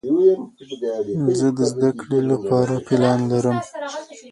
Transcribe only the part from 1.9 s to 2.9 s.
کړې له پاره